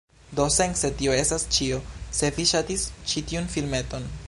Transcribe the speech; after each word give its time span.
Do 0.37 0.45
sence 0.53 0.89
tio 1.01 1.13
estas 1.17 1.45
ĉio, 1.57 1.77
se 2.21 2.33
vi 2.39 2.47
ŝatis 2.55 2.89
ĉi 3.13 3.25
tiun 3.33 3.55
filmeton 3.57 4.13